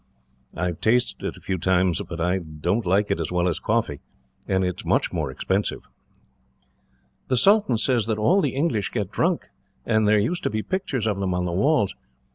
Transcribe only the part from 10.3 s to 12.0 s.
to be pictures of them on the walls.